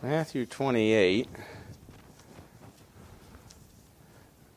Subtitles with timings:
[0.00, 1.28] Matthew 28,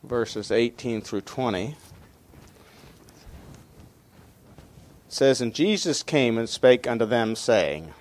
[0.04, 1.76] verses 18 through 20.
[5.08, 7.92] says, And Jesus came and spake unto them, saying,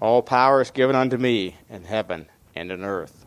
[0.00, 3.26] All power is given unto me in heaven and in earth.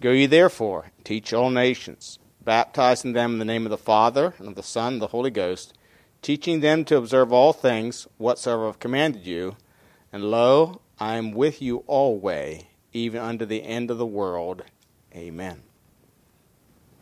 [0.00, 4.48] Go ye therefore, teach all nations, baptizing them in the name of the Father, and
[4.48, 5.76] of the Son, and the Holy Ghost,
[6.22, 9.56] teaching them to observe all things whatsoever I have commanded you.
[10.10, 12.68] And lo, I am with you alway,
[12.98, 14.62] even unto the end of the world.
[15.14, 15.62] Amen.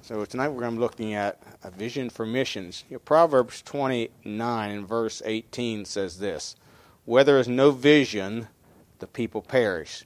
[0.03, 2.85] So tonight we're going to be looking at a vision for missions.
[3.05, 6.55] Proverbs 29 and verse 18 says this
[7.05, 8.49] Where there is no vision,
[9.01, 10.05] the people perish.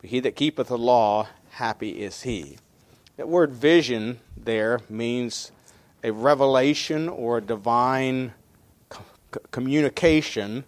[0.00, 2.56] But he that keepeth the law, happy is he.
[3.16, 5.52] That word vision there means
[6.02, 8.32] a revelation or a divine
[9.50, 10.64] communication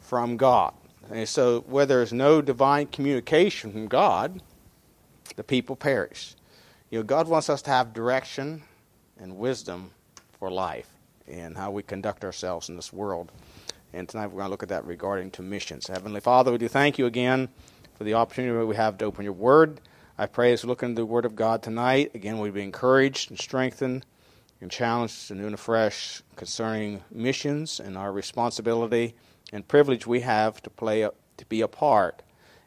[0.00, 0.74] from God.
[1.10, 4.42] And so, where there is no divine communication from God,
[5.36, 6.34] the people perish.
[6.90, 8.62] You know, God wants us to have direction
[9.18, 9.90] and wisdom
[10.38, 10.88] for life
[11.26, 13.32] and how we conduct ourselves in this world.
[13.92, 15.86] And tonight we're going to look at that regarding to missions.
[15.86, 17.48] Heavenly Father, we do thank you again
[17.96, 19.80] for the opportunity we have to open your word.
[20.18, 23.30] I pray as we look into the word of God tonight, again, we be encouraged
[23.30, 24.04] and strengthened
[24.60, 29.14] and challenged anew and afresh concerning missions and our responsibility
[29.52, 32.22] and privilege we have to play a, to be a part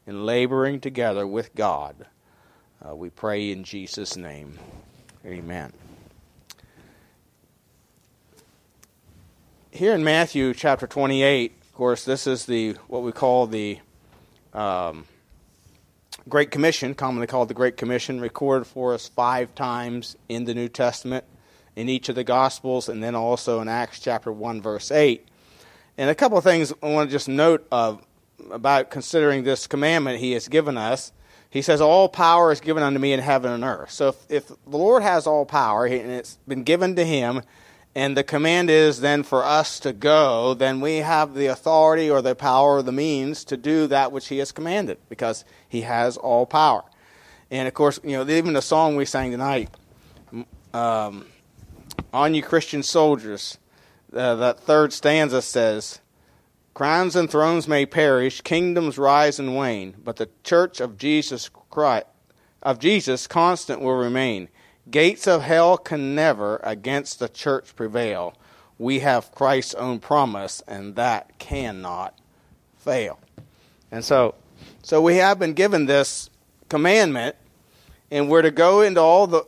[0.07, 2.07] in laboring together with God
[2.83, 4.57] uh, we pray in Jesus' name.
[5.23, 5.71] Amen.
[9.69, 13.79] Here in Matthew chapter 28, of course, this is the what we call the
[14.53, 15.05] um,
[16.27, 20.67] Great Commission, commonly called the Great Commission, recorded for us five times in the New
[20.67, 21.23] Testament,
[21.75, 25.27] in each of the Gospels, and then also in Acts chapter 1, verse 8.
[25.97, 28.05] And a couple of things I want to just note of
[28.51, 31.11] about considering this commandment he has given us
[31.51, 33.91] he says, All power is given unto me in heaven and earth.
[33.91, 37.41] So if, if the Lord has all power and it's been given to him,
[37.93, 42.21] and the command is then for us to go, then we have the authority or
[42.21, 46.15] the power or the means to do that which he has commanded because he has
[46.15, 46.85] all power.
[47.51, 49.69] And of course, you know, even the song we sang tonight,
[50.73, 51.25] um,
[52.13, 53.57] Onward Christian Soldiers,
[54.15, 55.99] uh, that third stanza says,
[56.73, 62.05] Crowns and thrones may perish, kingdoms rise and wane, but the church of Jesus Christ
[62.61, 64.49] of Jesus constant will remain.
[64.89, 68.35] Gates of hell can never against the church prevail.
[68.77, 72.17] We have Christ's own promise, and that cannot
[72.77, 73.19] fail.
[73.91, 74.35] And so,
[74.81, 76.29] so we have been given this
[76.69, 77.35] commandment,
[78.09, 79.45] and we're to go into all the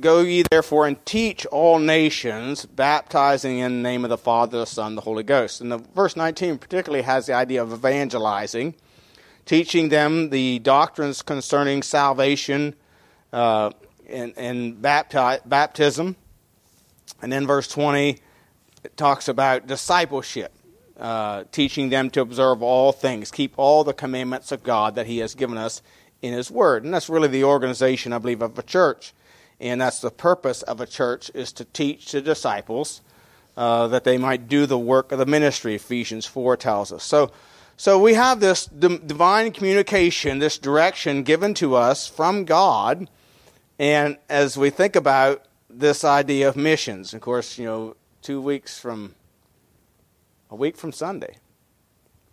[0.00, 4.66] Go ye therefore and teach all nations, baptizing in the name of the Father, the
[4.66, 5.60] Son, the Holy Ghost.
[5.60, 8.74] And the verse 19 particularly has the idea of evangelizing,
[9.44, 12.74] teaching them the doctrines concerning salvation
[13.32, 13.70] uh,
[14.08, 16.16] and, and bapti- baptism.
[17.22, 18.18] And then verse 20
[18.84, 20.52] it talks about discipleship,
[20.98, 25.18] uh, teaching them to observe all things, keep all the commandments of God that He
[25.18, 25.82] has given us
[26.22, 26.84] in His Word.
[26.84, 29.12] And that's really the organization, I believe, of a church
[29.60, 33.00] and that's the purpose of a church is to teach the disciples
[33.56, 37.04] uh, that they might do the work of the ministry ephesians 4 tells us.
[37.04, 37.32] So
[37.78, 43.08] so we have this divine communication this direction given to us from god.
[43.78, 48.78] And as we think about this idea of missions of course you know two weeks
[48.78, 49.14] from
[50.50, 51.36] a week from sunday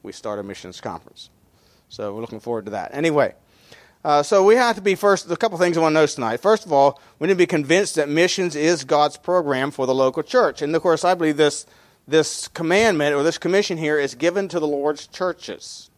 [0.01, 1.29] we start a missions conference.
[1.87, 2.93] So we're looking forward to that.
[2.93, 3.35] Anyway
[4.03, 6.37] uh, so we have to be first, a couple things I want to notice tonight.
[6.41, 9.95] First of all, we need to be convinced that missions is God's program for the
[9.95, 10.61] local church.
[10.61, 11.65] And of course, I believe this,
[12.07, 15.89] this commandment or this commission here is given to the Lord's churches.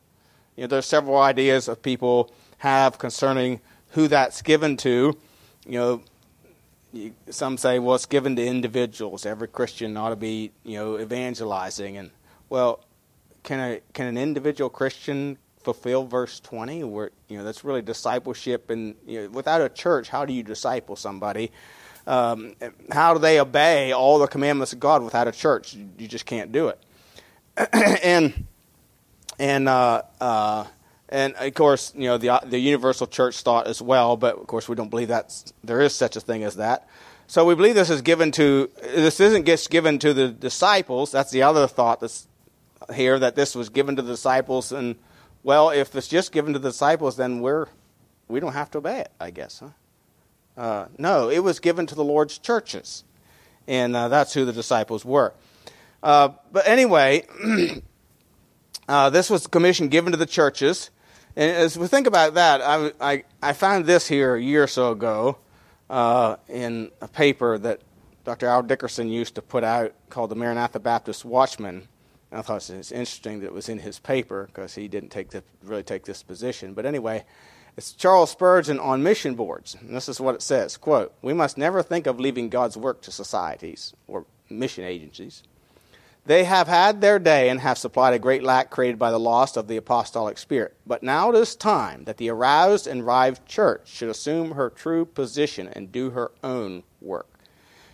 [0.56, 5.18] You know, there's several ideas of people have concerning who that's given to.
[5.66, 6.02] You know,
[7.30, 9.26] some say, well, it's given to individuals.
[9.26, 11.98] Every Christian ought to be, you know, evangelizing.
[11.98, 12.12] And,
[12.50, 12.82] well,
[13.44, 18.70] can, a, can an individual Christian fulfill verse 20 where you know that's really discipleship.
[18.70, 21.52] And you know, without a church how do you disciple somebody?
[22.08, 22.54] Um,
[22.92, 25.74] how do they obey all the commandments of god without a church?
[25.74, 26.80] You just can't do it.
[28.04, 28.46] And
[29.40, 30.66] and uh, uh,
[31.10, 34.70] and of course you know the the universal church thought as well but of course
[34.70, 36.88] we don't believe that there is such a thing as that.
[37.28, 41.12] So we believe this is given to this isn't just given to the disciples.
[41.12, 42.28] That's the other thought that's
[42.94, 44.96] here that this was given to the disciples and
[45.46, 47.68] well, if it's just given to the disciples, then we're
[48.28, 49.60] we don't have to obey it, I guess.
[49.60, 49.70] Huh?
[50.60, 53.04] Uh, no, it was given to the Lord's churches,
[53.68, 55.36] and uh, that's who the disciples were.
[56.02, 57.28] Uh, but anyway,
[58.90, 60.90] uh, this was the commission given to the churches,
[61.36, 64.68] And as we think about that, I, I, I found this here a year or
[64.68, 65.38] so ago
[65.92, 67.82] uh, in a paper that
[68.24, 68.48] Dr.
[68.48, 71.88] Al Dickerson used to put out called the Maranatha Baptist Watchman.
[72.36, 75.30] I thought it was interesting that it was in his paper because he didn't take
[75.30, 76.74] the, really take this position.
[76.74, 77.24] But anyway,
[77.78, 79.76] it's Charles Spurgeon on mission boards.
[79.80, 83.02] And this is what it says quote, We must never think of leaving God's work
[83.04, 85.44] to societies or mission agencies.
[86.26, 89.56] They have had their day and have supplied a great lack created by the loss
[89.56, 90.76] of the apostolic spirit.
[90.86, 95.06] But now it is time that the aroused and revived church should assume her true
[95.06, 97.40] position and do her own work.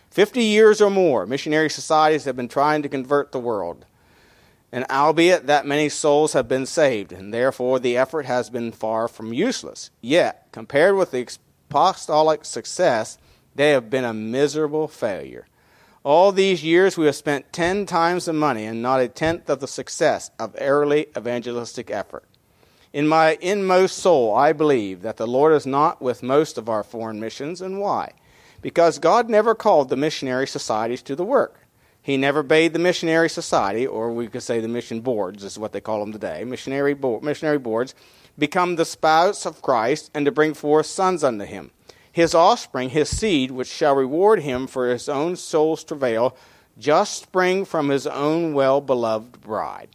[0.08, 3.84] Fifty years or more, missionary societies have been trying to convert the world.
[4.72, 9.06] And albeit that many souls have been saved, and therefore the effort has been far
[9.06, 11.28] from useless, yet, compared with the
[11.68, 13.18] apostolic success,
[13.54, 15.46] they have been a miserable failure.
[16.04, 19.60] All these years we have spent ten times the money and not a tenth of
[19.60, 22.24] the success of early evangelistic effort.
[22.94, 26.82] In my inmost soul, I believe that the Lord is not with most of our
[26.82, 28.12] foreign missions, and why?
[28.62, 31.61] Because God never called the missionary societies to the work.
[32.02, 35.72] He never bade the missionary society, or we could say the mission boards, is what
[35.72, 37.94] they call them today, missionary, bo- missionary boards,
[38.36, 41.70] become the spouse of Christ and to bring forth sons unto him
[42.12, 46.36] his offspring, his seed, which shall reward him for his own soul's travail,
[46.78, 49.88] just spring from his own well beloved bride.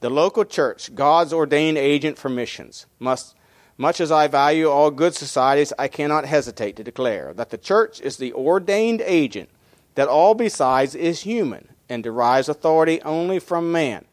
[0.00, 3.36] The local church, God's ordained agent for missions, must,
[3.78, 8.00] much as I value all good societies, I cannot hesitate to declare that the church
[8.00, 9.48] is the ordained agent,
[9.94, 14.04] that all besides is human, and derives authority only from man.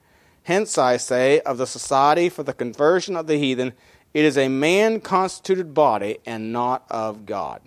[0.43, 3.73] Hence, I say, of the Society for the Conversion of the Heathen,
[4.13, 7.61] it is a man constituted body and not of God.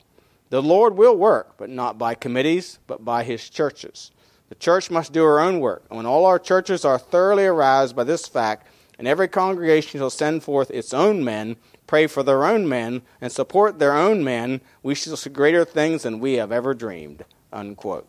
[0.49, 4.11] The Lord will work, but not by committees, but by his churches.
[4.49, 5.85] The church must do her own work.
[5.89, 8.67] And when all our churches are thoroughly aroused by this fact,
[8.99, 11.57] and every congregation shall send forth its own men,
[11.87, 16.03] pray for their own men, and support their own men, we shall see greater things
[16.03, 17.25] than we have ever dreamed.
[17.53, 18.09] Unquote.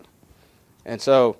[0.86, 1.38] And so,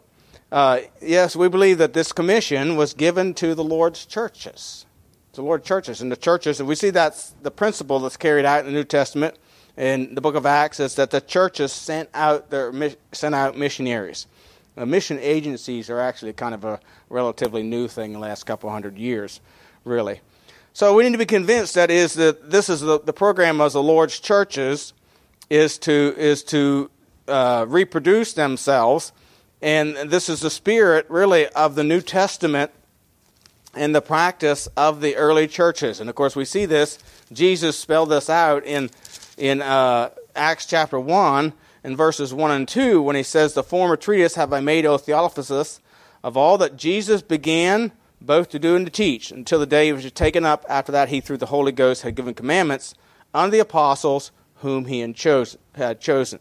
[0.52, 4.86] uh, yes, we believe that this commission was given to the Lord's churches
[5.34, 6.02] the Lord's churches.
[6.02, 8.84] And the churches, and we see that's the principle that's carried out in the New
[8.84, 9.36] Testament
[9.78, 12.74] in the book of Acts, is that the churches sent out their
[13.12, 14.28] sent out missionaries.
[14.76, 18.70] Now, mission agencies are actually kind of a relatively new thing in the last couple
[18.70, 19.42] hundred years,
[19.84, 20.22] really.
[20.74, 23.74] So we need to be convinced that is that this is the, the program of
[23.74, 24.94] the Lord's churches
[25.50, 26.90] is to is to
[27.32, 29.14] uh, reproduce themselves,
[29.62, 32.72] and this is the spirit really of the New Testament
[33.76, 36.00] in the practice of the early churches.
[36.00, 37.00] And of course, we see this,
[37.32, 38.90] Jesus spelled this out in,
[39.38, 43.96] in uh, Acts chapter 1 in verses 1 and 2 when he says, The former
[43.96, 45.80] treatise have I made, O Theophilus,
[46.24, 49.94] of all that Jesus began both to do and to teach, until the day he
[49.94, 50.66] was taken up.
[50.70, 52.94] After that, he, through the Holy Ghost, had given commandments
[53.34, 56.40] unto the apostles whom he had chosen.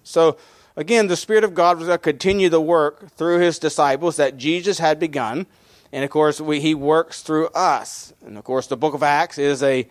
[0.80, 4.38] Again, the Spirit of God was going to continue the work through his disciples that
[4.38, 5.46] Jesus had begun.
[5.92, 8.14] And of course, we, he works through us.
[8.24, 9.86] And of course, the book of Acts is a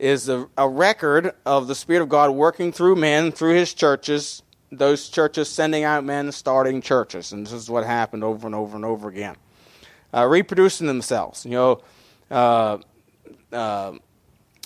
[0.00, 4.42] is a, a record of the Spirit of God working through men, through his churches,
[4.72, 7.30] those churches sending out men, starting churches.
[7.30, 9.36] And this is what happened over and over and over again.
[10.12, 11.44] Uh, reproducing themselves.
[11.46, 11.82] You know,
[12.32, 12.78] uh,
[13.52, 13.92] uh,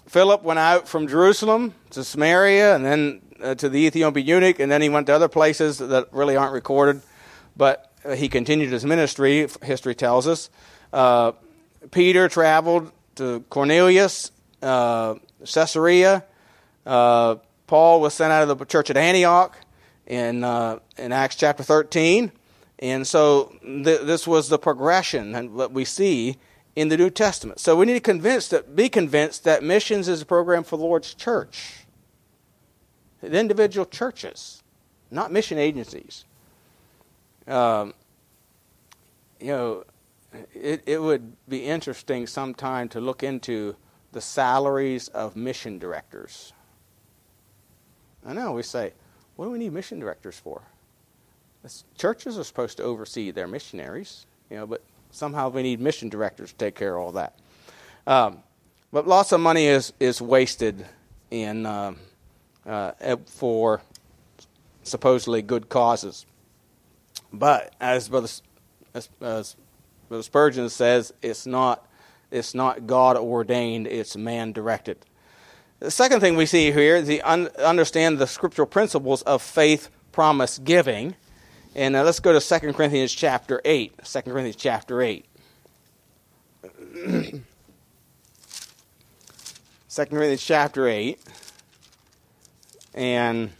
[0.07, 4.71] Philip went out from Jerusalem to Samaria and then uh, to the Ethiopian eunuch, and
[4.71, 7.03] then he went to other places that really aren't recorded.
[7.57, 10.51] But uh, he continued his ministry, history tells us.
[10.93, 11.33] Uh,
[11.91, 14.31] Peter traveled to Cornelius,
[14.63, 15.15] uh,
[15.45, 16.25] Caesarea.
[16.85, 19.57] Uh, Paul was sent out of the church at Antioch
[20.07, 22.31] in, uh, in Acts chapter 13.
[22.79, 26.37] And so th- this was the progression that we see
[26.75, 27.59] in the New Testament.
[27.59, 30.85] So we need to convince that, be convinced that missions is a program for the
[30.85, 31.86] Lord's church,
[33.35, 34.63] individual churches,
[35.11, 36.25] not mission agencies.
[37.47, 37.95] Um,
[39.41, 39.85] you know,
[40.55, 43.77] it, it would be interesting sometime to look into
[44.13, 46.53] the salaries of mission directors.
[48.25, 48.93] I know we say,
[49.37, 50.63] what do we need mission directors for?
[51.97, 56.53] churches are supposed to oversee their missionaries, you know, but somehow we need mission directors
[56.53, 57.35] to take care of all that.
[58.07, 58.39] Um,
[58.93, 60.87] but lots of money is is wasted
[61.31, 61.99] in um,
[62.67, 62.93] uh,
[63.27, 63.81] for
[64.83, 66.27] supposedly good causes.
[67.33, 68.29] But as Brother,
[68.95, 69.57] as, as
[70.09, 71.87] but Spurgeon says it's not,
[72.31, 74.99] it's not God ordained, it's man directed.
[75.81, 79.91] The second thing we see here is the un- understand the scriptural principles of faith
[80.13, 81.15] promise giving.
[81.75, 84.03] And uh, let's go to 2 Corinthians chapter 8.
[84.03, 85.27] 2 Corinthians chapter 8.
[86.73, 87.43] 2
[89.91, 91.21] 2 Corinthians chapter 8.
[92.97, 93.51] And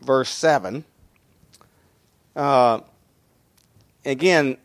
[0.00, 0.84] verse 7.
[2.34, 2.80] Uh,
[4.04, 4.56] again,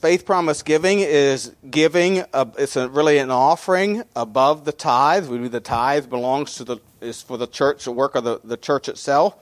[0.00, 2.20] faith promise giving is giving.
[2.32, 5.28] A, it's a, really an offering above the tithe.
[5.28, 8.56] We, the tithe belongs to the is for the church, the work of the, the
[8.56, 9.36] church itself.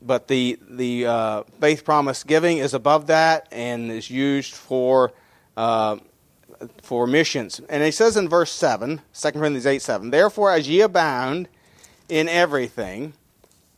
[0.00, 5.12] But the the uh, faith promise giving is above that and is used for
[5.56, 5.96] uh,
[6.82, 7.60] for missions.
[7.68, 11.48] And he says in verse 7, 2 Corinthians 8 7, Therefore, as ye abound
[12.08, 13.14] in everything,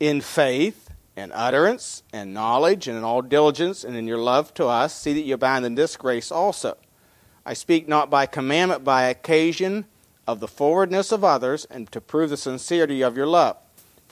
[0.01, 4.67] in faith and utterance and knowledge and in all diligence and in your love to
[4.67, 6.77] us, see that you abound in this grace also.
[7.45, 9.87] I speak not by commandment, by occasion
[10.27, 13.57] of the forwardness of others, and to prove the sincerity of your love.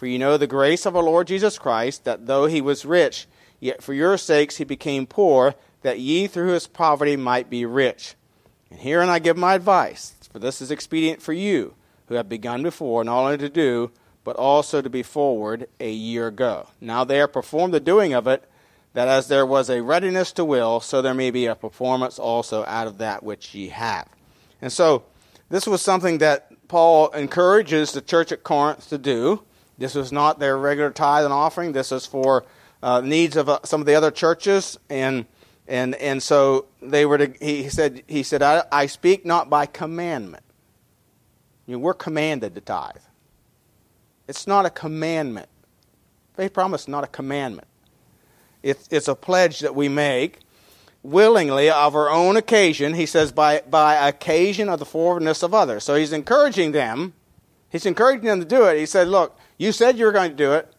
[0.05, 3.27] For you know the grace of our Lord Jesus Christ, that though he was rich,
[3.59, 8.15] yet for your sakes he became poor, that ye through his poverty might be rich.
[8.71, 11.73] And herein I give my advice, for this is expedient for you,
[12.09, 13.93] who have begun before, not only to do,
[14.25, 16.69] but also to be forward a year ago.
[16.83, 18.47] Now they are performed the doing of it,
[18.93, 22.63] that as there was a readiness to will, so there may be a performance also
[22.67, 24.07] out of that which ye have.
[24.61, 25.05] And so,
[25.49, 29.45] this was something that Paul encourages the church at Corinth to do.
[29.79, 31.73] This was not their regular tithe and offering.
[31.73, 32.45] This is for
[32.83, 35.27] uh, needs of uh, some of the other churches, and
[35.67, 37.19] and and so they were.
[37.19, 38.03] To, he said.
[38.07, 40.45] He said, I, "I speak not by commandment.
[41.67, 42.97] You know, we're commanded to tithe.
[44.29, 45.49] It's not a commandment.
[46.35, 47.69] Faith promise is not a commandment.
[48.63, 50.41] It's, it's a pledge that we make
[51.03, 52.95] willingly of our own occasion.
[52.95, 55.85] He says, by, by occasion of the forwardness of others.
[55.85, 57.13] So he's encouraging them.
[57.69, 58.79] He's encouraging them to do it.
[58.79, 60.73] He said, Look, you said you were going to do it.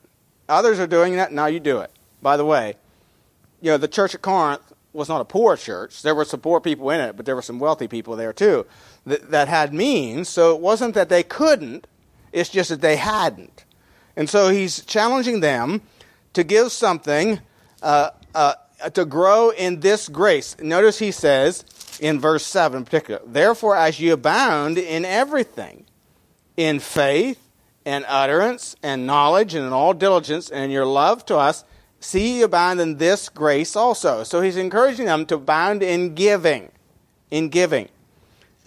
[0.48, 1.32] Others are doing that.
[1.32, 1.92] Now you do it.
[2.22, 2.76] By the way,
[3.62, 4.62] you know, the church at Corinth
[4.94, 6.02] was not a poor church.
[6.02, 8.66] There were some poor people in it, but there were some wealthy people there too
[9.06, 10.30] that, that had means.
[10.30, 11.88] So it wasn't that they couldn't,
[12.32, 13.66] it's just that they hadn't.
[14.16, 15.82] And so he's challenging them
[16.34, 17.40] to give something
[17.82, 18.54] uh, uh,
[18.94, 20.56] to grow in this grace.
[20.60, 21.66] Notice he says
[22.00, 25.86] in verse 7 in particular, Therefore, as you abound in everything,
[26.58, 27.45] in faith
[27.86, 31.64] and utterance and knowledge and in all diligence and in your love to us,
[32.00, 34.24] see you abound in this grace also.
[34.24, 36.72] So he's encouraging them to abound in giving.
[37.30, 37.90] In giving.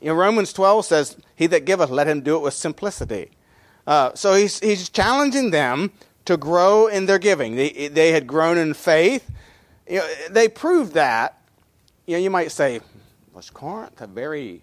[0.01, 3.31] You know, Romans 12 says, He that giveth, let him do it with simplicity.
[3.87, 5.91] Uh, so he's, he's challenging them
[6.27, 7.57] to grow in their giving.
[7.57, 9.29] They, they had grown in faith.
[9.89, 11.41] You know, they proved that.
[12.07, 12.81] You know, you might say,
[13.33, 14.63] was Corinth a very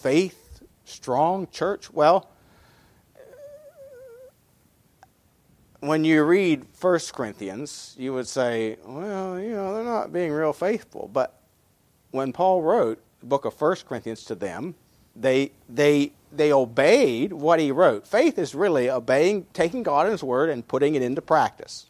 [0.00, 1.90] faith strong church?
[1.92, 2.28] Well,
[5.88, 10.52] when you read 1 Corinthians, you would say, well, you know, they're not being real
[10.52, 11.10] faithful.
[11.12, 11.38] But
[12.10, 14.74] when Paul wrote the book of 1 Corinthians to them,
[15.16, 18.06] they, they they obeyed what he wrote.
[18.06, 21.86] Faith is really obeying, taking God and His Word and putting it into practice,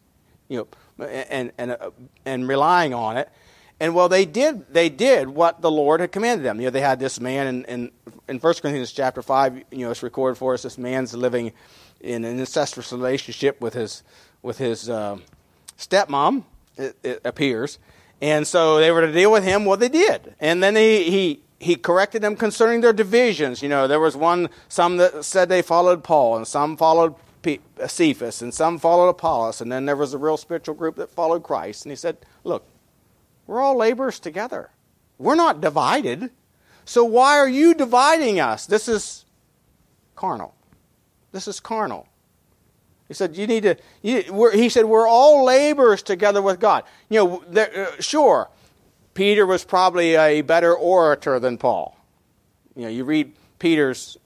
[0.47, 0.67] you
[0.99, 1.89] know, and and uh,
[2.25, 3.29] and relying on it.
[3.79, 6.59] And well, they did they did what the Lord had commanded them.
[6.59, 7.91] You know, they had this man in in,
[8.27, 9.57] in 1 Corinthians chapter five.
[9.71, 10.63] You know, it's recorded for us.
[10.63, 11.51] This man's living
[12.05, 14.03] in an incestuous relationship with his
[14.41, 15.17] with his uh,
[15.77, 16.43] stepmom.
[16.77, 17.79] It, it appears.
[18.21, 19.65] And so they were to deal with him.
[19.65, 20.35] Well, they did.
[20.39, 23.61] And then he, he he corrected them concerning their divisions.
[23.61, 27.15] You know, there was one, some that said they followed Paul, and some followed
[27.87, 31.43] Cephas, and some followed Apollos, and then there was a real spiritual group that followed
[31.43, 31.85] Christ.
[31.85, 32.65] And he said, Look,
[33.47, 34.71] we're all laborers together.
[35.17, 36.31] We're not divided.
[36.85, 38.65] So why are you dividing us?
[38.65, 39.25] This is
[40.15, 40.54] carnal.
[41.35, 42.07] This is carnal.
[43.09, 47.19] He said, "You need to." You, he said, "We're all laborers together with God." You
[47.19, 48.49] know, there, uh, sure,
[49.15, 51.97] Peter was probably a better orator than Paul.
[52.73, 54.17] You know, you read Peter's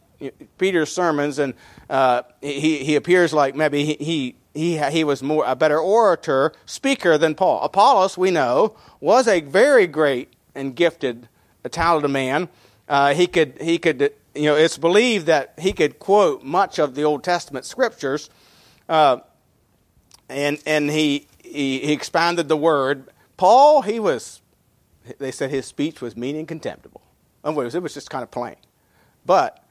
[0.60, 1.56] Peter's sermons, and
[1.90, 6.54] uh, he he appears like maybe he, he he he was more a better orator,
[6.68, 7.64] speaker than Paul.
[7.64, 11.28] Apollos, we know, was a very great and gifted,
[11.72, 12.50] talented man.
[12.88, 16.96] Uh, he could he could you know it's believed that he could quote much of
[16.96, 18.30] the Old Testament scriptures,
[18.88, 19.20] uh,
[20.30, 23.10] and and he, he he expounded the word.
[23.38, 24.42] Paul, he was
[25.18, 27.02] they said his speech was mean and contemptible.
[27.44, 28.58] In it was just kind of plain.
[29.26, 29.64] But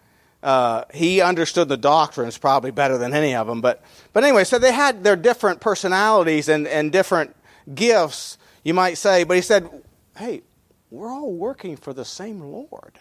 [0.42, 3.60] uh, he understood the doctrines probably better than any of them.
[3.60, 7.34] But, but anyway, so they had their different personalities and, and different
[7.74, 9.24] gifts, you might say.
[9.24, 9.68] But he said,
[10.16, 10.42] hey,
[10.90, 12.98] we're all working for the same Lord.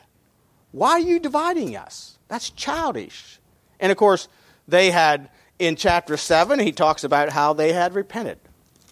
[0.78, 2.20] Why are you dividing us?
[2.28, 3.40] That's childish.
[3.80, 4.28] And of course,
[4.68, 8.38] they had in chapter 7, he talks about how they had repented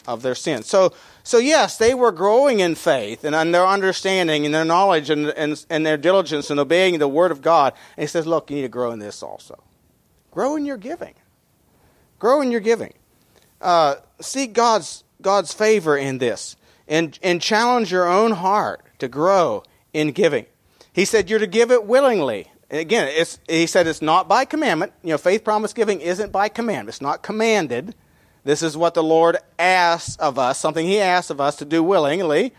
[0.08, 0.66] of their sins.
[0.66, 5.12] So, so yes, they were growing in faith and in their understanding and their knowledge
[5.12, 7.74] and, and, and their diligence in obeying the word of God.
[7.96, 9.64] And he says, look, you need to grow in this also.
[10.32, 11.14] Grow in your giving.
[12.18, 12.96] Grow in your giving.
[13.62, 16.56] Uh, seek God's, God's favor in this
[16.88, 19.62] and, and challenge your own heart to grow
[19.94, 20.48] in giving.
[20.96, 22.50] He said you're to give it willingly.
[22.70, 23.14] And again,
[23.50, 24.94] he said it's not by commandment.
[25.04, 26.88] You know, faith promise giving isn't by command.
[26.88, 27.94] It's not commanded.
[28.46, 31.84] This is what the Lord asks of us, something He asks of us to do
[31.84, 32.54] willingly.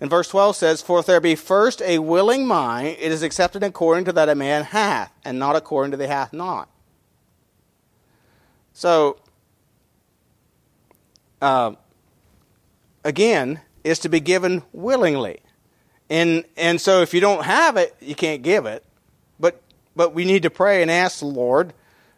[0.00, 3.64] And verse 12 says, For if there be first a willing mind, it is accepted
[3.64, 6.68] according to that a man hath, and not according to the hath not.
[8.72, 9.18] So,
[11.40, 11.72] uh,
[13.02, 15.40] again, is to be given willingly.
[16.12, 18.84] And, and so if you don't have it, you can't give it.
[19.40, 19.62] But,
[19.96, 21.72] but we need to pray and ask the Lord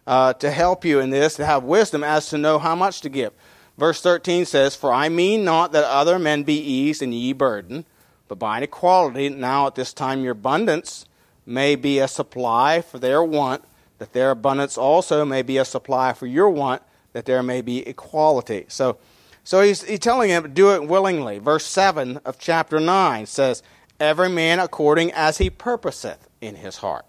[0.05, 3.09] uh, to help you in this, to have wisdom as to know how much to
[3.09, 3.33] give.
[3.79, 7.85] Verse 13 says, For I mean not that other men be eased and ye burden,
[8.27, 11.07] but by an equality, now at this time your abundance
[11.47, 13.63] may be a supply for their want,
[13.99, 16.83] that their abundance also may be a supply for your want,
[17.13, 18.65] that there may be equality.
[18.67, 18.99] So,
[19.45, 21.39] so he's, he's telling him, do it willingly.
[21.39, 23.63] Verse 7 of chapter 9 says,
[24.05, 27.07] Every man according as he purposeth in his heart.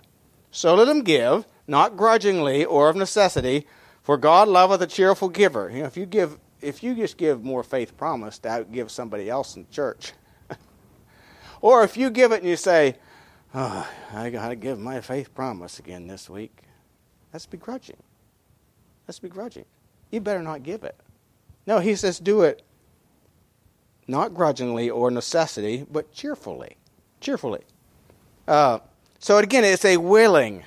[0.50, 3.68] So let him give, not grudgingly or of necessity,
[4.02, 5.70] for God loveth a cheerful giver.
[5.70, 9.30] You know, if you give, if you just give more faith promise to give somebody
[9.30, 10.14] else in church,
[11.62, 12.96] or if you give it and you say,
[13.54, 16.62] oh, I got to give my faith promise again this week,
[17.34, 18.02] that's begrudging.
[19.06, 19.66] That's begrudging.
[20.12, 20.96] You better not give it.
[21.68, 22.62] No, he says do it
[24.08, 26.78] not grudgingly or necessity, but cheerfully.
[27.26, 27.62] Cheerfully.
[28.48, 28.78] Uh,
[29.18, 30.64] so again, it's a willing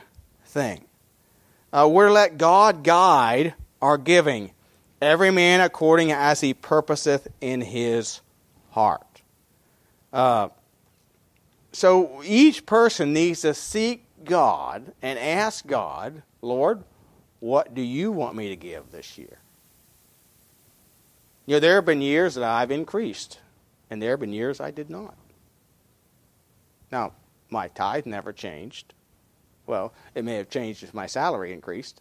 [0.47, 0.87] thing.
[1.73, 4.51] Uh, we're to let God guide our giving,
[5.01, 8.23] every man according as he purposeth in his
[8.71, 9.23] heart.
[10.13, 10.49] Uh,
[11.71, 16.83] so each person needs to seek God and ask God, Lord,
[17.39, 19.39] what do you want me to give this year?
[21.47, 23.39] You know, there have been years that I've increased,
[23.89, 25.15] and there have been years I did not.
[26.91, 27.13] Now,
[27.51, 28.95] my tithe never changed.
[29.67, 32.01] Well, it may have changed if my salary increased,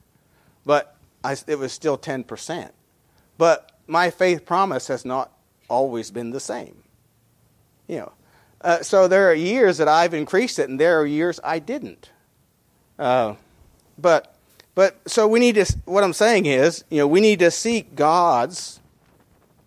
[0.65, 2.71] but I, it was still 10%.
[3.37, 5.31] But my faith promise has not
[5.69, 6.83] always been the same.
[7.87, 8.11] You know,
[8.61, 12.11] uh, so there are years that I've increased it, and there are years I didn't.
[12.97, 13.35] Uh,
[13.97, 14.35] but
[14.75, 15.65] but so we need to.
[15.85, 18.79] What I'm saying is, you know, we need to seek God's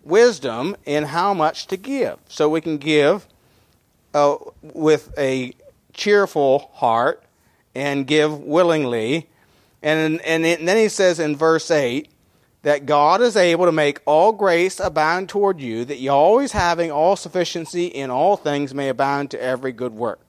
[0.03, 3.27] wisdom in how much to give, so we can give
[4.13, 5.53] uh, with a
[5.93, 7.23] cheerful heart
[7.75, 9.29] and give willingly.
[9.81, 12.09] And, and, and then he says in verse 8
[12.63, 16.91] that God is able to make all grace abound toward you, that you always having
[16.91, 20.19] all sufficiency in all things may abound to every good work.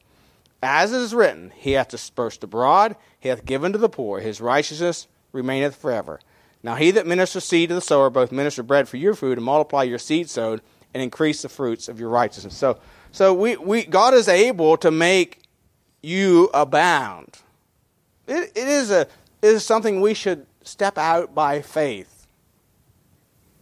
[0.63, 4.41] As it is written, He hath dispersed abroad, He hath given to the poor, His
[4.41, 6.21] righteousness remaineth forever.
[6.63, 9.45] Now he that ministers seed to the sower both minister bread for your food and
[9.45, 10.63] multiply your seed sowed
[10.95, 12.57] and increase the fruits of your righteousness.
[12.57, 12.79] So,
[13.13, 15.43] so we, we, God is able to make
[16.03, 17.39] you abound.
[18.27, 19.03] It, it, is a,
[19.43, 22.27] it is something we should step out by faith.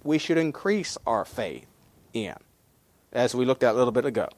[0.04, 1.66] We should increase our faith
[2.12, 2.34] in,
[3.12, 4.28] as we looked at a little bit ago.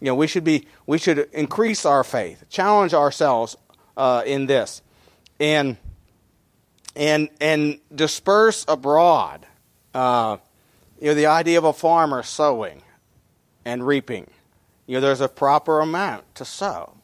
[0.00, 3.56] You know, we should be we should increase our faith, challenge ourselves
[3.96, 4.82] uh, in this,
[5.40, 5.78] and
[6.94, 9.46] and and disperse abroad.
[9.94, 10.36] Uh,
[11.00, 12.82] you know, the idea of a farmer sowing
[13.64, 14.26] and reaping.
[14.86, 16.94] You know, there's a proper amount to sow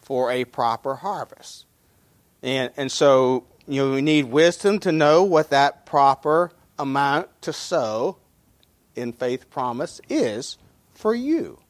[0.00, 1.66] for a proper harvest.
[2.42, 7.52] And, and so, you know, we need wisdom to know what that proper amount to
[7.52, 8.16] sow
[8.96, 10.58] in faith promise is
[10.94, 11.60] for you.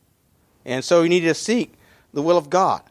[0.65, 1.75] And so you need to seek
[2.13, 2.83] the will of God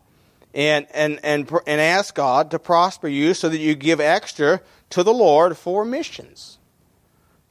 [0.53, 5.03] and, and, and, and ask God to prosper you so that you give extra to
[5.03, 6.57] the Lord for missions,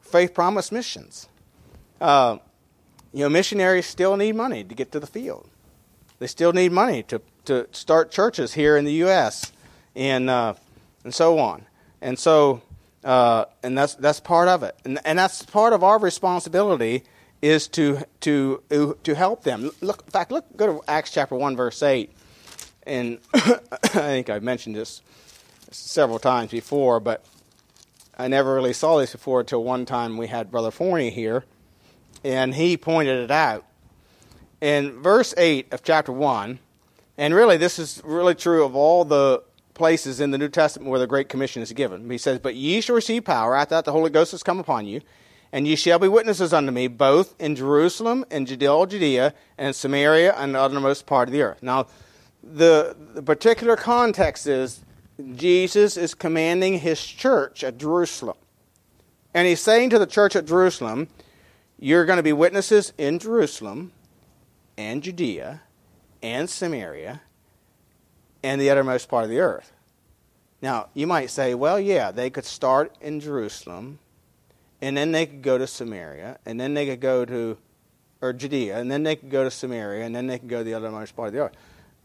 [0.01, 1.29] faith promise missions.
[2.01, 2.39] Uh,
[3.13, 5.49] you know, missionaries still need money to get to the field.
[6.19, 9.53] They still need money to to start churches here in the U.S.
[9.97, 10.55] and uh,
[11.05, 11.65] and so on.
[12.01, 12.63] And so
[13.05, 17.05] uh, and that's that's part of it, and and that's part of our responsibility
[17.41, 18.63] is to to
[19.03, 19.71] to help them.
[19.81, 22.13] Look, in fact, look go to Acts chapter one verse eight,
[22.83, 23.51] and I
[23.89, 25.01] think I've mentioned this
[25.71, 27.25] several times before, but
[28.19, 31.45] I never really saw this before until one time we had Brother Forney here,
[32.25, 33.65] and he pointed it out.
[34.61, 36.59] In verse eight of chapter one,
[37.17, 39.43] and really, this is really true of all the
[39.75, 42.09] places in the New Testament where the Great Commission is given.
[42.11, 44.87] He says, But ye shall receive power after that the Holy Ghost has come upon
[44.87, 45.01] you,
[45.53, 50.35] and ye shall be witnesses unto me both in Jerusalem and Judea, Judea and Samaria
[50.37, 51.63] and the uttermost part of the earth.
[51.63, 51.87] Now,
[52.43, 54.85] the, the particular context is
[55.35, 58.37] Jesus is commanding his church at Jerusalem.
[59.35, 61.09] And he's saying to the church at Jerusalem,
[61.79, 63.93] You're going to be witnesses in Jerusalem
[64.77, 65.63] and Judea
[66.23, 67.21] and Samaria
[68.43, 69.73] and the uttermost part of the earth.
[70.61, 74.01] Now, you might say, well, yeah, they could start in Jerusalem,
[74.81, 77.57] and then they could go to Samaria, and then they could go to,
[78.21, 80.65] or Judea, and then they could go to Samaria, and then they could go to
[80.65, 81.53] the uttermost part of the earth.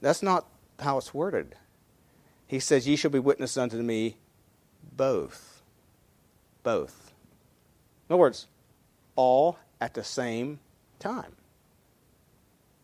[0.02, 0.46] That's not
[0.80, 1.56] how it's worded.
[2.46, 4.18] He says, Ye shall be witnesses unto me
[4.96, 5.64] both.
[6.62, 7.14] Both.
[8.08, 8.48] In other words,
[9.16, 10.60] all at the same
[11.00, 11.34] time.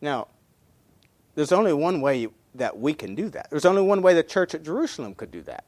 [0.02, 0.28] Now,
[1.36, 3.50] there's only one way that we can do that.
[3.50, 5.64] There's only one way the church at Jerusalem could do that.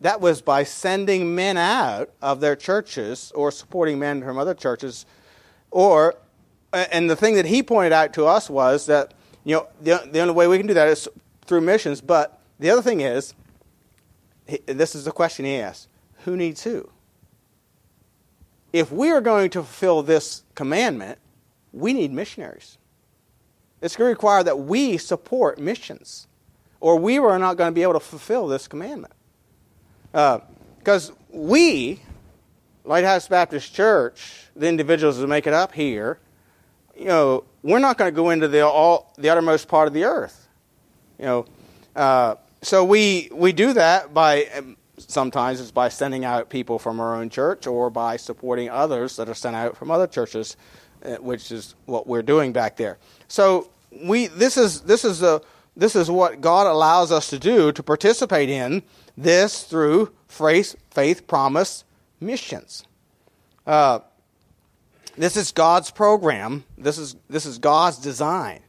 [0.00, 5.06] That was by sending men out of their churches or supporting men from other churches.
[5.70, 6.16] Or,
[6.72, 10.18] and the thing that he pointed out to us was that, you know, the, the
[10.18, 11.08] only way we can do that is
[11.46, 12.00] through missions.
[12.00, 13.32] But the other thing is,
[14.66, 15.86] this is the question he asked
[16.24, 16.90] who needs who?
[18.72, 21.18] If we are going to fulfill this commandment,
[21.72, 22.78] we need missionaries.
[23.80, 26.28] It's going to require that we support missions,
[26.80, 29.12] or we are not going to be able to fulfill this commandment.
[30.12, 32.00] Because uh, we,
[32.84, 36.18] Lighthouse Baptist Church, the individuals that make it up here,
[36.96, 40.04] you know, we're not going to go into the all the uttermost part of the
[40.04, 40.48] earth.
[41.18, 41.46] You know,
[41.96, 44.76] uh, so we we do that by um,
[45.08, 49.28] sometimes it's by sending out people from our own church or by supporting others that
[49.28, 50.56] are sent out from other churches,
[51.04, 52.98] uh, which is what we're doing back there.
[53.28, 53.70] So
[54.04, 55.40] we this is this is a
[55.76, 58.82] this is what God allows us to do to participate in
[59.16, 61.84] this through faith, faith promise
[62.20, 62.84] missions.
[63.66, 64.00] Uh,
[65.16, 66.64] this is God's program.
[66.78, 68.60] This is this is God's design,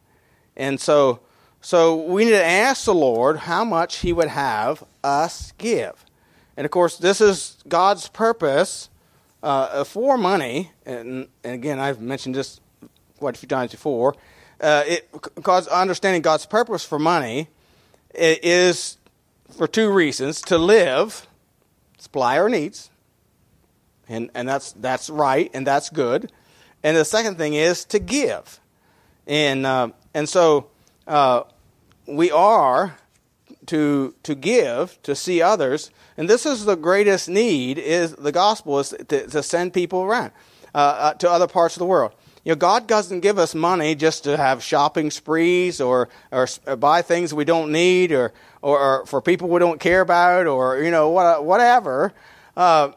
[0.56, 1.22] and so
[1.62, 6.04] so we need to ask the Lord how much He would have us give,
[6.58, 8.90] and of course this is God's purpose
[9.42, 10.72] uh, for money.
[10.86, 12.62] And, and again, I've mentioned this
[13.18, 14.16] quite a few times before
[14.64, 17.50] uh, it, because understanding God's purpose for money
[18.16, 18.98] is
[19.58, 21.28] for two reasons: to live,
[21.98, 22.90] supply our needs,
[24.08, 26.32] and and that's that's right and that's good.
[26.82, 28.60] And the second thing is to give,
[29.28, 30.68] and uh, and so
[31.08, 31.44] uh,
[32.08, 32.98] we are
[33.68, 35.92] to to give to see others.
[36.18, 40.32] And this is the greatest need: is the gospel is to, to send people around
[40.74, 42.14] uh, uh to other parts of the world.
[42.44, 46.76] You know, God doesn't give us money just to have shopping sprees or, or, or
[46.76, 50.80] buy things we don't need or, or, or, for people we don't care about or,
[50.84, 52.12] you know, what, whatever.
[52.58, 52.92] Uh,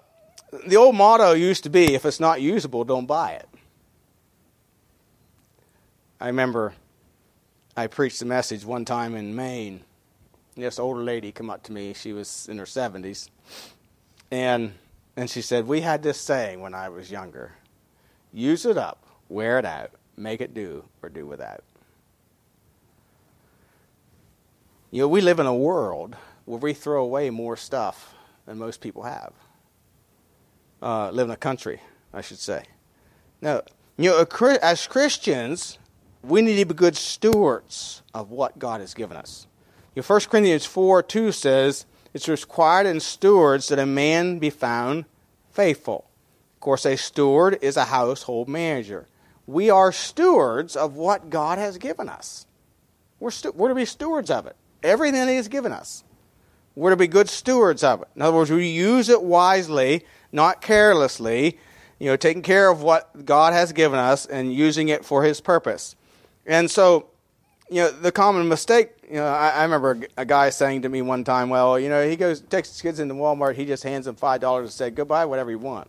[0.66, 3.48] the old motto used to be if it's not usable, don't buy it.
[6.20, 6.74] I remember
[7.76, 9.84] I preached a message one time in Maine.
[10.56, 11.92] This older lady come up to me.
[11.92, 13.28] She was in her 70s.
[14.30, 14.72] And,
[15.16, 17.52] and she said, We had this saying when I was younger
[18.32, 21.62] use it up wear it out, make it do, or do without.
[24.90, 28.14] You know, we live in a world where we throw away more stuff
[28.46, 29.32] than most people have.
[30.80, 31.80] Uh, live in a country,
[32.12, 32.64] I should say.
[33.40, 33.62] Now,
[33.96, 34.24] you know,
[34.62, 35.78] as Christians,
[36.22, 39.46] we need to be good stewards of what God has given us.
[39.96, 44.50] You know, 1 Corinthians 4 2 says, It's required in stewards that a man be
[44.50, 45.06] found
[45.50, 46.08] faithful.
[46.54, 49.08] Of course, a steward is a household manager
[49.46, 52.46] we are stewards of what God has given us.
[53.20, 54.56] We're, stu- we're to be stewards of it.
[54.82, 56.04] Everything that He has given us.
[56.74, 58.08] We're to be good stewards of it.
[58.14, 61.58] In other words, we use it wisely, not carelessly,
[61.98, 65.40] you know, taking care of what God has given us and using it for His
[65.40, 65.96] purpose.
[66.44, 67.06] And so,
[67.70, 71.02] you know, the common mistake, you know, I, I remember a guy saying to me
[71.02, 74.06] one time, well, you know, he goes, takes his kids into Walmart, he just hands
[74.06, 75.88] them $5 and said, go buy whatever you want.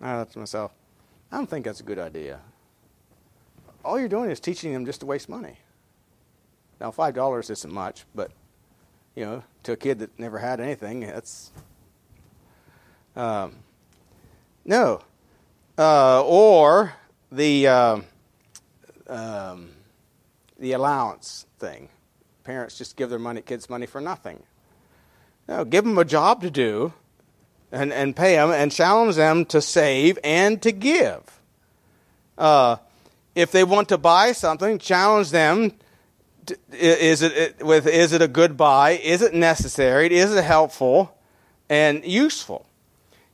[0.00, 0.72] I thought to myself,
[1.30, 2.40] I don't think that's a good idea.
[3.84, 5.58] All you're doing is teaching them just to waste money.
[6.80, 8.30] Now, five dollars isn't much, but
[9.14, 11.50] you know, to a kid that never had anything, that's
[13.14, 13.56] um,
[14.64, 15.02] no.
[15.76, 16.94] Uh, or
[17.30, 18.00] the uh,
[19.08, 19.70] um,
[20.60, 21.88] the allowance thing.
[22.44, 24.42] Parents just give their money, kids money for nothing.
[25.48, 26.92] No, give them a job to do,
[27.72, 31.40] and, and pay them and challenge them to save and to give.
[32.38, 32.76] Uh,
[33.34, 35.72] if they want to buy something, challenge them
[36.72, 38.92] is it with is it a good buy?
[38.92, 40.12] Is it necessary?
[40.12, 41.16] Is it helpful
[41.68, 42.66] and useful?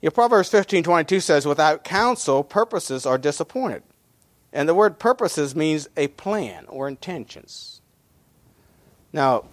[0.02, 3.82] You Proverbs fifteen twenty two says, "Without counsel, purposes are disappointed."
[4.56, 7.82] And the word purposes means a plan or intentions.
[9.12, 9.44] Now,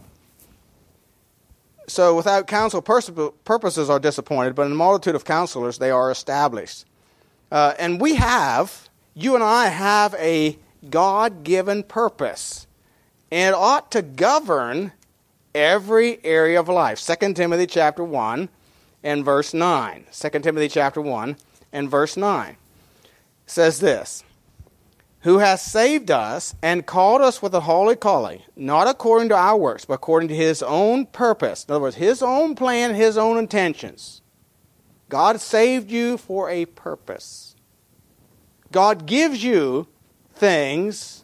[1.90, 6.86] so without counsel, purposes are disappointed, but in a multitude of counselors, they are established.
[7.52, 10.58] Uh, and we have, you and I have a
[10.90, 12.66] God given purpose.
[13.30, 14.94] And it ought to govern
[15.54, 17.06] every area of life.
[17.06, 18.48] 2 Timothy chapter 1
[19.04, 20.06] and verse 9.
[20.14, 21.36] 2 Timothy chapter 1
[21.74, 22.56] and verse 9
[23.46, 24.24] says this
[25.24, 29.58] who has saved us and called us with a holy calling, not according to our
[29.58, 31.64] works, but according to his own purpose.
[31.64, 34.22] In other words, his own plan, his own intentions.
[35.08, 37.56] God saved you for a purpose.
[38.72, 39.88] God gives you
[40.36, 41.24] things,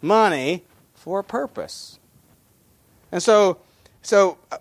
[0.00, 1.98] money, for a purpose.
[3.12, 3.58] And so,
[4.00, 4.58] so uh,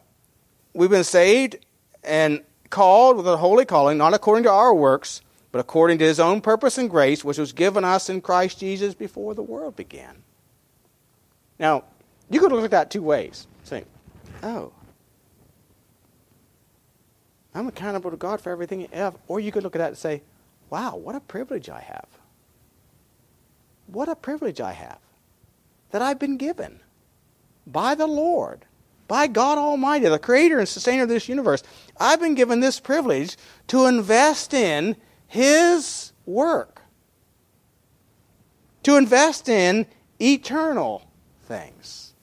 [0.73, 1.57] we've been saved
[2.03, 5.21] and called with a holy calling, not according to our works,
[5.55, 8.93] but according to his own purpose and grace, which was given us in Christ Jesus
[8.93, 10.21] before the world began.
[11.57, 11.85] Now,
[12.29, 13.47] you could look at that two ways.
[13.63, 13.85] Say,
[14.43, 14.73] oh,
[17.53, 18.85] I'm accountable to God for everything
[19.29, 20.23] Or you could look at that and say,
[20.69, 22.07] wow, what a privilege I have.
[23.87, 24.99] What a privilege I have
[25.91, 26.81] that I've been given
[27.65, 28.65] by the Lord,
[29.07, 31.63] by God Almighty, the creator and sustainer of this universe.
[31.97, 33.37] I've been given this privilege
[33.67, 36.81] to invest in his work,
[38.83, 39.87] to invest in
[40.19, 41.03] eternal
[41.43, 42.13] things.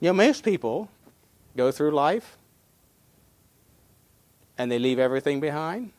[0.00, 0.88] You know, most people
[1.56, 2.36] go through life
[4.58, 5.92] and they leave everything behind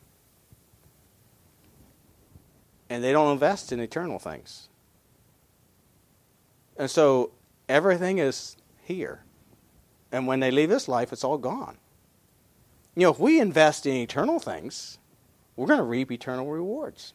[2.90, 4.68] and they don't invest in eternal things.
[6.76, 7.30] And so
[7.68, 9.22] everything is here.
[10.12, 11.76] And when they leave this life, it's all gone.
[12.94, 14.98] You know, if we invest in eternal things,
[15.56, 17.12] we're going to reap eternal rewards.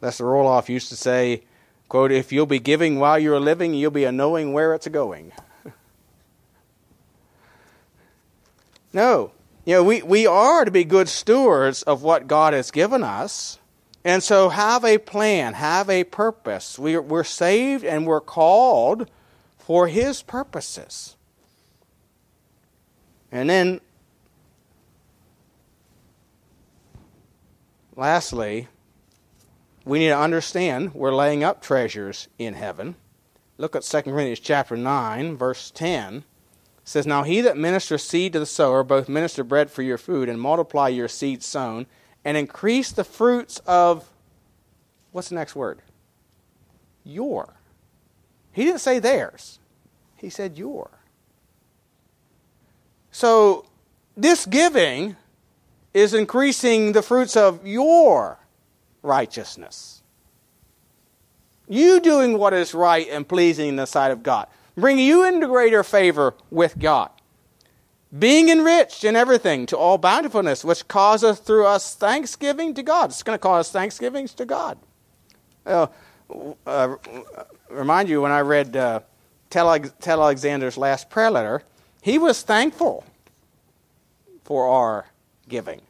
[0.00, 1.44] Lester Roloff used to say,
[1.88, 5.32] quote, if you'll be giving while you're living, you'll be a knowing where it's going.
[8.92, 9.32] no.
[9.64, 13.58] You know, we, we are to be good stewards of what God has given us.
[14.04, 16.78] And so have a plan, have a purpose.
[16.78, 19.10] We're, we're saved and we're called
[19.58, 21.15] for His purposes.
[23.36, 23.82] And then,
[27.94, 28.68] lastly,
[29.84, 32.94] we need to understand we're laying up treasures in heaven.
[33.58, 36.16] Look at 2 Corinthians chapter 9, verse 10.
[36.16, 36.24] It
[36.84, 40.30] says, Now he that ministers seed to the sower, both minister bread for your food,
[40.30, 41.84] and multiply your seed sown,
[42.24, 44.08] and increase the fruits of,
[45.12, 45.82] what's the next word?
[47.04, 47.56] Your.
[48.50, 49.58] He didn't say theirs,
[50.16, 50.88] he said your.
[53.16, 53.64] So,
[54.14, 55.16] this giving
[55.94, 58.38] is increasing the fruits of your
[59.00, 60.02] righteousness.
[61.66, 65.46] You doing what is right and pleasing in the sight of God, bringing you into
[65.46, 67.08] greater favor with God.
[68.18, 73.08] Being enriched in everything to all bountifulness, which causeth through us thanksgiving to God.
[73.08, 74.76] It's going to cause thanksgivings to God.
[75.64, 75.86] Uh,
[76.66, 76.96] uh,
[77.70, 79.00] remind you when I read uh,
[79.54, 81.62] Alexander's last prayer letter,
[82.06, 83.02] he was thankful
[84.44, 85.06] for our
[85.48, 85.80] giving.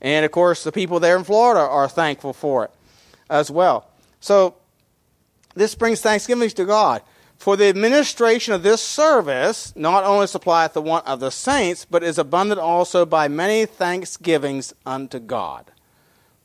[0.00, 2.70] And of course, the people there in Florida are thankful for it
[3.28, 3.88] as well.
[4.20, 4.54] So,
[5.56, 7.02] this brings thanksgivings to God.
[7.36, 12.04] For the administration of this service not only supplieth the want of the saints, but
[12.04, 15.72] is abundant also by many thanksgivings unto God.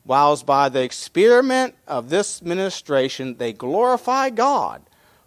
[0.03, 4.81] Whilst by the experiment of this ministration they glorify God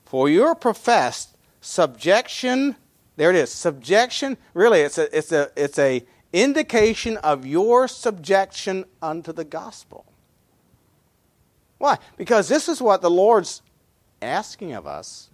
[0.05, 2.75] for your professed subjection
[3.16, 3.50] there it is.
[3.50, 10.05] Subjection, really, it's a, it's a, it's a indication of your subjection unto the gospel.
[11.79, 11.98] Why?
[12.16, 13.62] Because this is what the Lord's
[14.20, 15.31] asking of us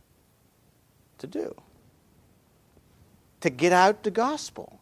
[1.18, 1.54] to do
[3.40, 4.78] to get out the gospel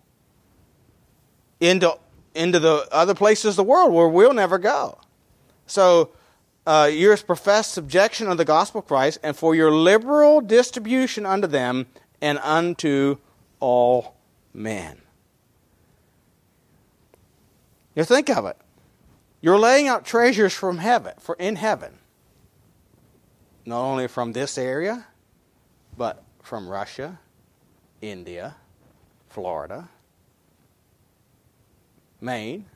[1.61, 1.97] into,
[2.35, 4.99] into the other places of the world where we'll never go.
[5.67, 6.11] So,
[6.67, 11.47] uh, your professed subjection of the gospel of Christ, and for your liberal distribution unto
[11.47, 11.87] them
[12.21, 13.17] and unto
[13.59, 14.17] all
[14.53, 15.01] men.
[17.95, 18.57] You think of it.
[19.41, 21.99] You're laying out treasures from heaven, for in heaven.
[23.65, 25.07] Not only from this area,
[25.97, 27.19] but from Russia,
[28.01, 28.57] India,
[29.29, 29.89] Florida,
[32.21, 32.67] Maine,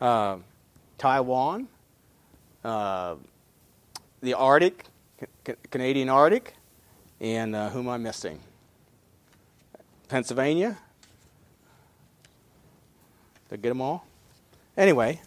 [0.00, 0.36] uh,
[0.98, 1.68] Taiwan,
[2.64, 3.16] uh,
[4.20, 4.84] the Arctic,
[5.46, 6.54] C- Canadian Arctic,
[7.20, 8.40] and uh, who am I missing?
[10.10, 10.76] Pennsylvania.
[13.48, 14.04] Did I get them all?
[14.76, 15.20] Anyway,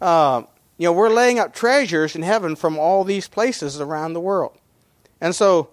[0.00, 0.42] uh,
[0.78, 4.56] you know, we're laying up treasures in heaven from all these places around the world.
[5.20, 5.70] And so,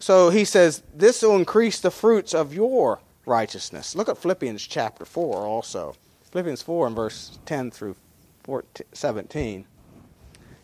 [0.00, 3.94] so he says, this will increase the fruits of your righteousness.
[3.94, 5.94] Look at Philippians chapter 4 also.
[6.32, 7.94] Philippians 4 and verse 10 through
[8.42, 9.64] 14, 17.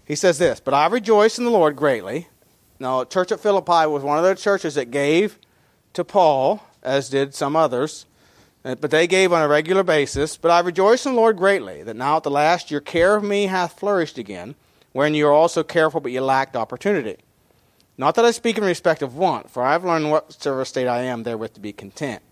[0.04, 2.28] He says this, But I rejoice in the Lord greatly.
[2.80, 5.38] Now, church at Philippi was one of the churches that gave
[5.92, 8.06] to Paul, as did some others.
[8.64, 10.36] Uh, but they gave on a regular basis.
[10.36, 13.24] But I rejoice in the Lord greatly, that now at the last your care of
[13.24, 14.54] me hath flourished again,
[14.92, 17.16] wherein you are also careful, but you lacked opportunity.
[17.96, 21.02] Not that I speak in respect of want, for I have learned whatsoever state I
[21.02, 22.22] am therewith to be content.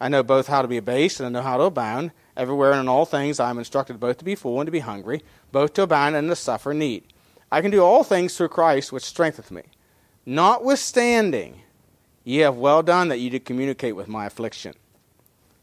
[0.00, 2.12] I know both how to be abased and I know how to abound.
[2.36, 4.80] Everywhere and in all things I am instructed both to be full and to be
[4.80, 7.04] hungry, both to abound and to suffer need.
[7.50, 9.62] I can do all things through Christ which strengtheneth me.
[10.26, 11.60] Notwithstanding,
[12.24, 14.74] ye have well done that ye did communicate with my affliction.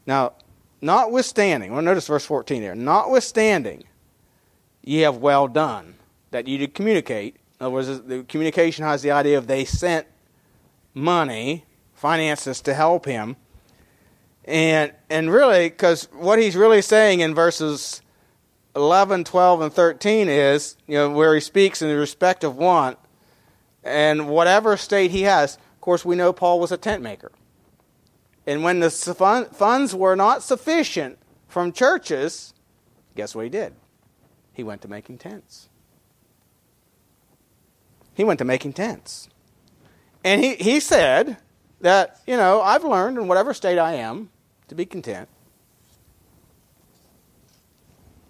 [0.06, 0.34] Now,
[0.82, 2.76] notwithstanding, well, notice verse 14 there.
[2.76, 3.84] Notwithstanding,
[4.84, 5.95] ye have well done
[6.32, 7.36] that ye did communicate.
[7.60, 10.08] In other words, the communication has the idea of they sent
[10.93, 13.36] money, finances to help him.
[14.45, 18.02] And, and really, because what he's really saying in verses
[18.76, 22.97] 11, 12, and 13 is, you know, where he speaks in the respect of want,
[23.84, 25.58] and whatever state he has.
[25.81, 27.31] Of course, we know Paul was a tent maker.
[28.45, 31.17] And when the funds were not sufficient
[31.47, 32.53] from churches,
[33.15, 33.73] guess what he did?
[34.53, 35.69] He went to making tents.
[38.13, 39.27] He went to making tents.
[40.23, 41.37] And he, he said
[41.79, 44.29] that, you know, I've learned in whatever state I am
[44.67, 45.29] to be content.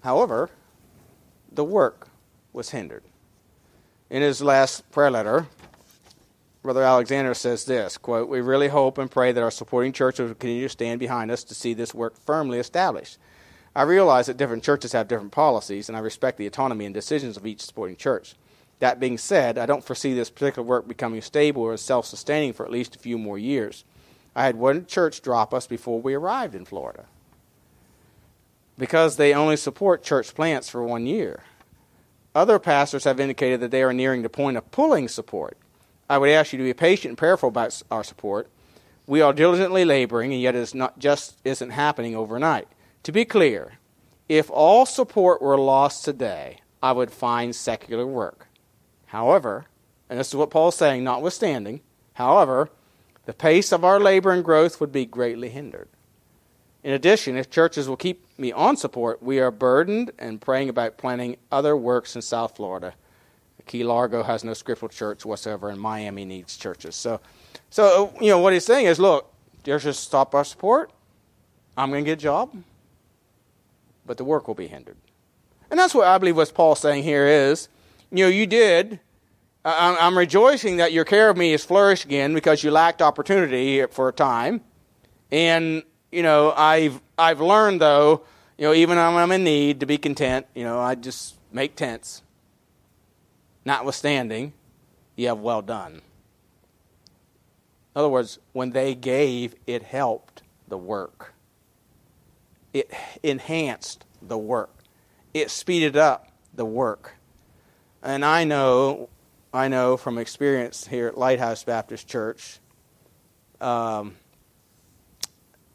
[0.06, 0.50] However,
[1.52, 2.08] the work
[2.54, 3.04] was hindered.
[4.10, 5.48] In his last prayer letter,
[6.64, 10.36] Brother Alexander says this quote, We really hope and pray that our supporting churches will
[10.36, 13.18] continue to stand behind us to see this work firmly established.
[13.76, 17.38] I realize that different churches have different policies, and I respect the autonomy and decisions
[17.38, 18.36] of each supporting church.
[18.80, 22.66] That being said, I don't foresee this particular work becoming stable or self sustaining for
[22.66, 23.86] at least a few more years.
[24.36, 27.06] I had one church drop us before we arrived in Florida
[28.78, 31.44] because they only support church plants for one year.
[32.34, 35.58] Other pastors have indicated that they are nearing the point of pulling support.
[36.12, 38.50] I would ask you to be patient and prayerful about our support.
[39.08, 42.68] We are diligently laboring, and yet it is not just isn't happening overnight.
[43.04, 43.78] To be clear,
[44.28, 48.48] if all support were lost today, I would find secular work.
[49.06, 49.68] However,
[50.10, 51.80] and this is what Paul's saying, notwithstanding,
[52.16, 52.70] however,
[53.26, 55.88] the pace of our labor and growth would be greatly hindered.
[56.84, 60.98] In addition, if churches will keep me on support, we are burdened and praying about
[60.98, 62.96] planning other works in South Florida
[63.66, 66.96] Key Largo has no scriptural church whatsoever, and Miami needs churches.
[66.96, 67.20] So,
[67.70, 69.32] so you know what he's saying is, look,
[69.64, 70.92] there's just stop our support.
[71.78, 72.56] I'm going to get a job,
[74.06, 74.98] but the work will be hindered.
[75.70, 77.70] And that's what I believe what Paul's saying here is,
[78.12, 79.00] you know, you did.
[79.64, 84.10] I'm rejoicing that your care of me has flourished again because you lacked opportunity for
[84.10, 84.62] a time,
[85.32, 88.24] and you know I've I've learned though,
[88.58, 90.48] you know, even when I'm in need, to be content.
[90.56, 92.24] You know, I just make tents
[93.64, 94.54] Notwithstanding,
[95.16, 96.02] you have well done.
[97.94, 101.34] In other words, when they gave, it helped the work.
[102.74, 104.74] It enhanced the work.
[105.34, 107.16] It speeded up the work.
[108.02, 109.10] And I know,
[109.54, 112.60] I know from experience here at Lighthouse Baptist Church,
[113.60, 114.16] um,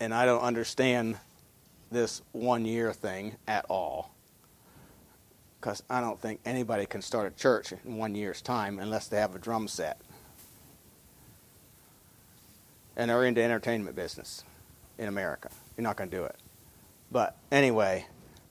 [0.01, 1.16] and I don't understand
[1.90, 4.15] this one year thing at all
[5.66, 9.16] because I don't think anybody can start a church in one year's time unless they
[9.16, 10.00] have a drum set.
[12.96, 14.44] And they're into entertainment business
[14.96, 15.50] in America.
[15.76, 16.37] You're not going to do it.
[17.11, 18.07] But anyway,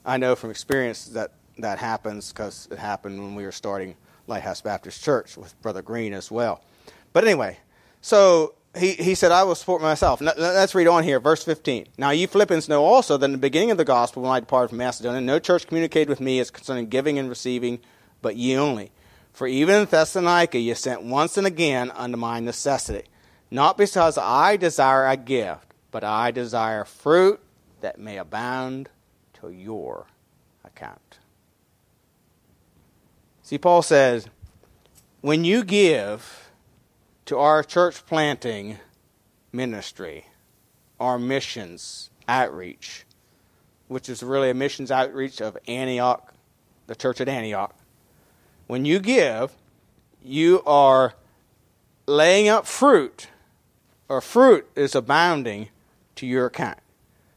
[0.05, 3.95] I know from experience that that happens because it happened when we were starting
[4.27, 6.65] Lighthouse Baptist Church with Brother Green as well.
[7.13, 7.59] But anyway,
[8.01, 10.21] so he, he said, I will support myself.
[10.21, 11.87] let's read on here, verse 15.
[11.97, 14.69] Now, you Philippians know also that in the beginning of the gospel, when I departed
[14.69, 17.79] from Macedonia, no church communicated with me as concerning giving and receiving,
[18.21, 18.91] but ye only.
[19.33, 23.07] For even in Thessalonica ye sent once and again unto my necessity.
[23.51, 27.39] Not because I desire a gift, but I desire fruit
[27.81, 28.89] that may abound
[29.41, 30.07] to your
[30.63, 31.19] account.
[33.43, 34.27] See, Paul says,
[35.21, 36.44] when you give,
[37.25, 38.77] to our church planting
[39.51, 40.25] ministry,
[40.99, 43.05] our missions outreach,
[43.87, 46.33] which is really a missions outreach of Antioch,
[46.87, 47.75] the church at Antioch.
[48.67, 49.51] When you give,
[50.23, 51.13] you are
[52.07, 53.27] laying up fruit,
[54.09, 55.69] or fruit is abounding
[56.15, 56.79] to your account.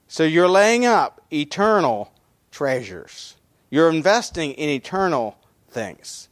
[0.06, 2.12] So you're laying up eternal
[2.50, 3.36] treasures.
[3.70, 5.36] You're investing in eternal
[5.70, 6.28] things.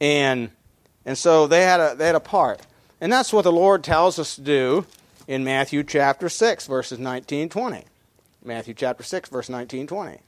[0.00, 0.50] And
[1.04, 2.60] and so they had a they had a part.
[3.00, 4.86] And that's what the Lord tells us to do
[5.26, 7.84] in Matthew chapter 6 verses 19 20.
[8.44, 10.18] Matthew chapter 6 verse 19 20.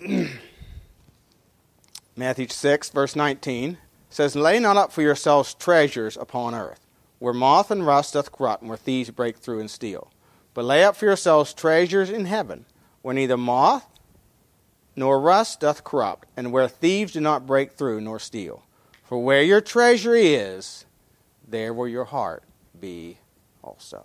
[2.16, 3.78] Matthew 6, verse 19
[4.08, 6.86] says, Lay not up for yourselves treasures upon earth,
[7.18, 10.10] where moth and rust doth corrupt, and where thieves break through and steal.
[10.54, 12.64] But lay up for yourselves treasures in heaven,
[13.02, 13.86] where neither moth
[14.96, 18.64] nor rust doth corrupt, and where thieves do not break through nor steal.
[19.04, 20.84] For where your treasure is,
[21.46, 22.42] there will your heart
[22.78, 23.18] be
[23.62, 24.04] also.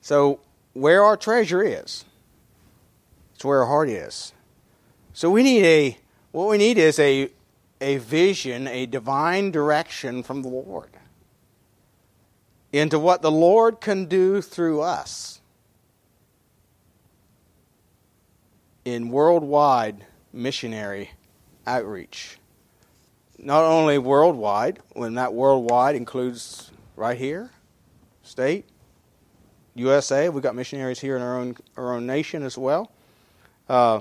[0.00, 0.40] So,
[0.72, 2.04] where our treasure is,
[3.34, 4.32] it's where our heart is.
[5.12, 5.98] So we need a
[6.32, 7.30] what we need is a
[7.80, 10.90] a vision, a divine direction from the Lord
[12.80, 15.40] into what the Lord can do through us
[18.84, 21.12] in worldwide missionary
[21.68, 22.38] outreach.
[23.38, 27.50] Not only worldwide, when that worldwide includes right here,
[28.24, 28.64] state,
[29.76, 30.28] USA.
[30.28, 32.90] We've got missionaries here in our own our own nation as well.
[33.68, 34.00] Uh,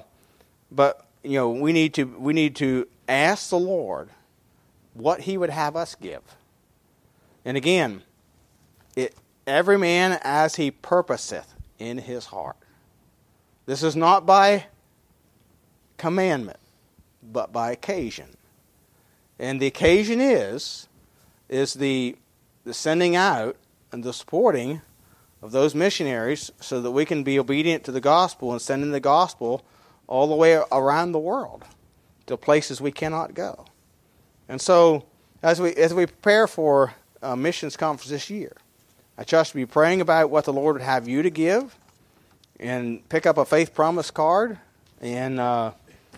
[0.72, 4.10] but you know, we need to we need to ask the Lord
[4.96, 6.22] what He would have us give.
[7.46, 8.02] And again,
[8.96, 9.16] it
[9.46, 12.58] every man as he purposeth in his heart.
[13.66, 14.66] This is not by
[15.98, 16.60] commandment,
[17.22, 18.36] but by occasion.
[19.40, 20.88] And the occasion is
[21.50, 22.16] is the
[22.64, 23.58] the sending out
[23.92, 24.82] and the supporting
[25.42, 29.00] of those missionaries so that we can be obedient to the gospel and sending the
[29.00, 29.64] gospel
[30.08, 31.66] all the way around the world
[32.26, 33.66] to places we cannot go.
[34.48, 35.06] And so,
[35.42, 38.56] as we as we prepare for a missions conference this year,
[39.18, 41.78] I trust to be praying about what the Lord would have you to give,
[42.60, 44.58] and pick up a faith promise card
[45.02, 45.72] and uh,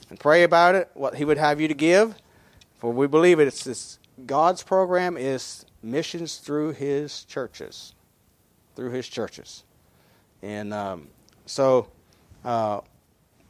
[0.10, 2.16] and pray about it, what He would have you to give,
[2.78, 3.48] for we believe it.
[3.48, 7.96] It's this, God's program is missions through His churches
[8.76, 9.64] through his churches.
[10.42, 11.08] And um,
[11.46, 11.88] so
[12.44, 12.82] uh,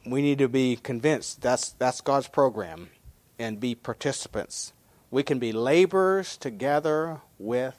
[0.06, 2.90] we need to be convinced that's, that's God's program
[3.38, 4.74] and be participants.
[5.12, 7.76] We can be laborers together with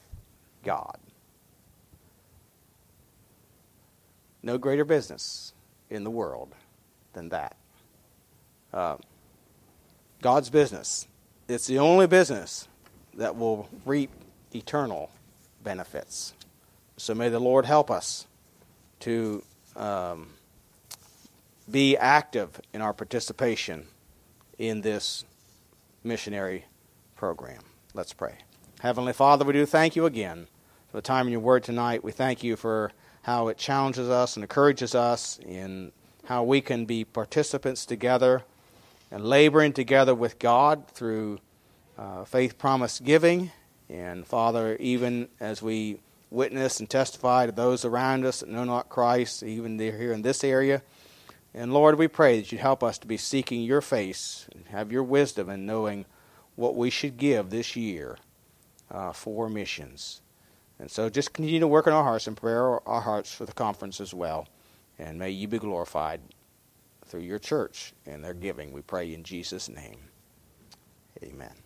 [0.64, 0.98] God.
[4.46, 5.52] No greater business
[5.90, 6.54] in the world
[7.14, 7.56] than that.
[8.72, 8.96] Uh,
[10.22, 11.08] God's business.
[11.48, 12.68] It's the only business
[13.14, 14.08] that will reap
[14.54, 15.10] eternal
[15.64, 16.32] benefits.
[16.96, 18.28] So may the Lord help us
[19.00, 19.42] to
[19.74, 20.28] um,
[21.68, 23.88] be active in our participation
[24.58, 25.24] in this
[26.04, 26.66] missionary
[27.16, 27.62] program.
[27.94, 28.36] Let's pray.
[28.78, 30.46] Heavenly Father, we do thank you again
[30.88, 32.04] for the time in your word tonight.
[32.04, 32.92] We thank you for
[33.26, 35.90] how it challenges us and encourages us in
[36.26, 38.44] how we can be participants together
[39.10, 41.40] and laboring together with God through
[41.98, 43.50] uh, faith promise giving.
[43.90, 45.98] And Father, even as we
[46.30, 50.44] witness and testify to those around us that know not Christ, even here in this
[50.44, 50.82] area.
[51.52, 54.92] And Lord, we pray that you'd help us to be seeking your face and have
[54.92, 56.04] your wisdom in knowing
[56.54, 58.18] what we should give this year
[58.88, 60.20] uh, for missions.
[60.78, 63.52] And so just continue to work in our hearts and prepare our hearts for the
[63.52, 64.46] conference as well.
[64.98, 66.20] And may you be glorified
[67.06, 68.72] through your church and their giving.
[68.72, 69.98] We pray in Jesus' name.
[71.22, 71.65] Amen.